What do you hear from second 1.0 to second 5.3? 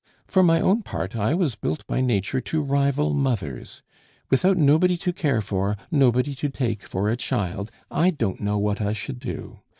I was built by Nature to rival mothers. Without nobody to